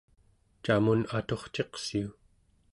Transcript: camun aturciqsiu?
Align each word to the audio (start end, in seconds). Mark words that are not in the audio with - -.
camun 0.63 1.01
aturciqsiu? 1.17 2.09